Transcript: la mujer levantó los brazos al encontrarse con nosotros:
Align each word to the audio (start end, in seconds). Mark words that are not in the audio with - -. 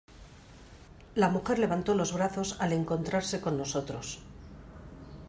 la 1.13 1.29
mujer 1.29 1.59
levantó 1.59 1.93
los 1.93 2.11
brazos 2.11 2.59
al 2.59 2.73
encontrarse 2.73 3.39
con 3.39 3.55
nosotros: 3.59 4.17